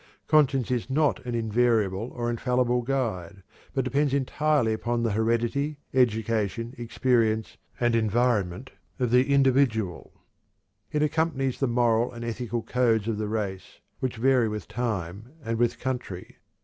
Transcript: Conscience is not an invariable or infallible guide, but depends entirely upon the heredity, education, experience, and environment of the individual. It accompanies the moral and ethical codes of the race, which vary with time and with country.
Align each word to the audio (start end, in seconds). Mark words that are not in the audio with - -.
Conscience 0.25 0.71
is 0.71 0.89
not 0.89 1.23
an 1.27 1.35
invariable 1.35 2.09
or 2.15 2.31
infallible 2.31 2.81
guide, 2.81 3.43
but 3.75 3.85
depends 3.85 4.15
entirely 4.15 4.73
upon 4.73 5.03
the 5.03 5.11
heredity, 5.11 5.77
education, 5.93 6.73
experience, 6.75 7.57
and 7.79 7.93
environment 7.95 8.71
of 8.97 9.11
the 9.11 9.31
individual. 9.31 10.11
It 10.91 11.03
accompanies 11.03 11.59
the 11.59 11.67
moral 11.67 12.11
and 12.13 12.25
ethical 12.25 12.63
codes 12.63 13.07
of 13.07 13.19
the 13.19 13.27
race, 13.27 13.79
which 13.99 14.15
vary 14.17 14.49
with 14.49 14.67
time 14.67 15.33
and 15.45 15.59
with 15.59 15.77
country. 15.77 16.37